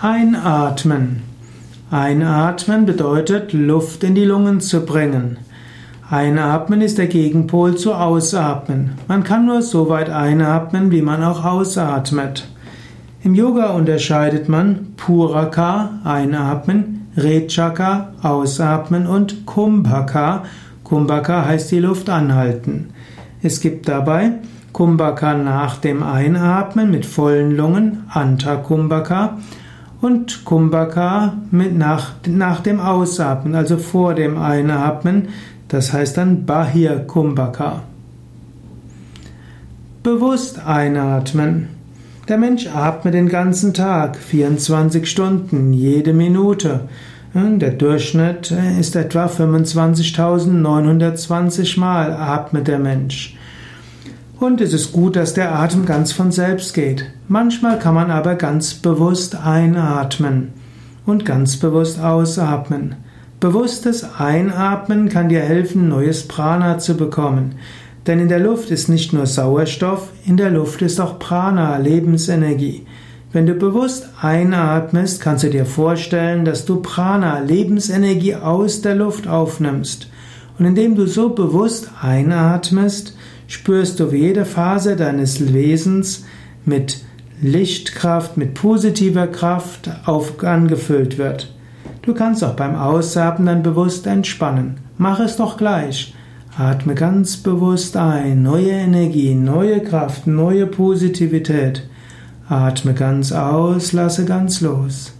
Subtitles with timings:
[0.00, 1.22] Einatmen.
[1.90, 5.38] Einatmen bedeutet, Luft in die Lungen zu bringen.
[6.08, 8.92] Einatmen ist der Gegenpol zu Ausatmen.
[9.08, 12.46] Man kann nur so weit einatmen, wie man auch ausatmet.
[13.24, 20.44] Im Yoga unterscheidet man Puraka, einatmen, Rechaka, ausatmen und Kumbhaka.
[20.84, 22.90] Kumbhaka heißt die Luft anhalten.
[23.42, 24.34] Es gibt dabei
[24.72, 29.38] Kumbhaka nach dem Einatmen mit vollen Lungen, Anta Kumbhaka,
[30.00, 35.28] und Kumbhaka mit nach, nach dem Ausatmen, also vor dem Einatmen,
[35.68, 37.82] das heißt dann Bahir Kumbhaka.
[40.02, 41.68] Bewusst einatmen.
[42.28, 46.82] Der Mensch atmet den ganzen Tag, 24 Stunden, jede Minute.
[47.34, 53.36] Der Durchschnitt ist etwa 25.920 Mal atmet der Mensch.
[54.40, 57.06] Und es ist gut, dass der Atem ganz von selbst geht.
[57.26, 60.52] Manchmal kann man aber ganz bewusst einatmen
[61.06, 62.94] und ganz bewusst ausatmen.
[63.40, 67.56] Bewusstes Einatmen kann dir helfen, neues Prana zu bekommen.
[68.06, 72.86] Denn in der Luft ist nicht nur Sauerstoff, in der Luft ist auch Prana, Lebensenergie.
[73.32, 79.26] Wenn du bewusst einatmest, kannst du dir vorstellen, dass du Prana, Lebensenergie aus der Luft
[79.26, 80.08] aufnimmst.
[80.58, 83.14] Und indem du so bewusst einatmest,
[83.46, 86.24] spürst du, wie jede Phase deines Wesens
[86.64, 87.04] mit
[87.40, 91.54] Lichtkraft, mit positiver Kraft auf, angefüllt wird.
[92.02, 94.80] Du kannst auch beim Ausatmen dann bewusst entspannen.
[94.96, 96.14] Mach es doch gleich.
[96.56, 101.88] Atme ganz bewusst ein, neue Energie, neue Kraft, neue Positivität.
[102.48, 105.12] Atme ganz aus, lasse ganz los.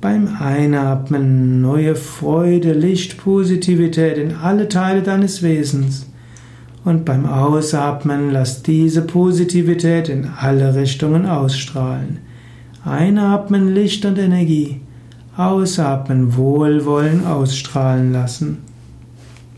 [0.00, 6.08] Beim Einatmen neue Freude, Licht, Positivität in alle Teile deines Wesens.
[6.84, 12.18] Und beim Ausatmen lass diese Positivität in alle Richtungen ausstrahlen.
[12.84, 14.82] Einatmen Licht und Energie.
[15.36, 18.58] Ausatmen Wohlwollen ausstrahlen lassen.